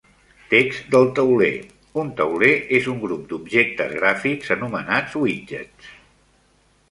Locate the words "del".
0.93-1.03